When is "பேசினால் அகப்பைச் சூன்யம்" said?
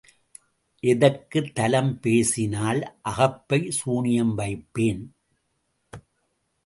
1.99-4.33